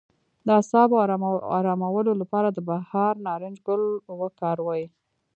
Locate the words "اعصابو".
0.57-0.95